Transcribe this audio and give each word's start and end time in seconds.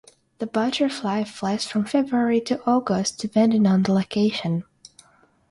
The 0.39 0.47
butterfly 0.47 1.25
flies 1.25 1.65
from 1.67 1.85
February 1.85 2.41
to 2.45 2.59
August 2.65 3.19
depending 3.19 3.67
on 3.67 3.83
the 3.83 3.93
location. 3.93 4.63